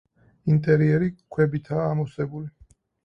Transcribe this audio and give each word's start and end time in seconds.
ინტერიერი 0.53 1.09
ქვებითაა 1.35 1.85
ამოვსებული. 1.91 2.75